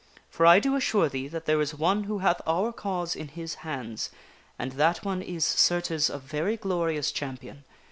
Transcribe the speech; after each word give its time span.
For 0.31 0.47
I 0.47 0.59
do 0.59 0.75
assure 0.75 1.09
thee 1.09 1.27
that 1.27 1.45
there 1.45 1.61
is 1.61 1.75
one 1.75 2.05
who 2.05 2.17
hath 2.25 2.41
our 2.47 2.73
cause 2.73 3.15
in 3.15 3.27
his 3.27 3.53
hands, 3.61 4.09
and 4.57 4.71
that 4.71 5.05
one 5.05 5.21
is, 5.21 5.45
certes, 5.45 6.09
a 6.09 6.17
very 6.17 6.57
glorious 6.57 7.11
champion. 7.11 7.63